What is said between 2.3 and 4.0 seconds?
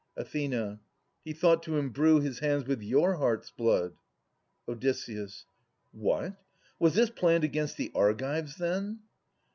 hands with your heart's blood.